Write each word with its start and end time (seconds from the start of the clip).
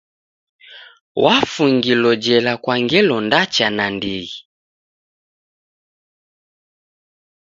Wafungilo 1.23 2.11
jela 2.23 2.53
kwa 2.63 2.75
ngelo 2.83 3.17
ndacha 3.25 3.67
nandighi. 3.75 4.35